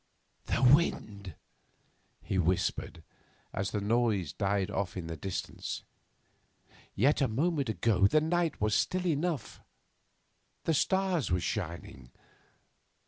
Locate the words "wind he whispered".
0.73-3.03